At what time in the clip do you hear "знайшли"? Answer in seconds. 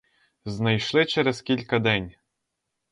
0.45-1.05